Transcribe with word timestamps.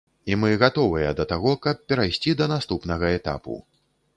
І 0.31 0.37
мы 0.43 0.49
гатовыя 0.61 1.11
да 1.19 1.25
таго, 1.33 1.53
каб 1.65 1.83
перайсці 1.91 2.33
да 2.41 2.51
наступнага 2.55 3.13
этапу. 3.19 3.63